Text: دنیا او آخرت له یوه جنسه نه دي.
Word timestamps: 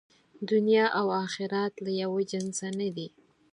دنیا 0.49 0.85
او 0.99 1.07
آخرت 1.25 1.73
له 1.83 1.91
یوه 2.01 2.21
جنسه 2.31 2.67
نه 2.79 2.89
دي. 2.95 3.07